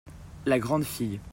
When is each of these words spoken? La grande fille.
La 0.47 0.57
grande 0.57 0.83
fille. 0.83 1.19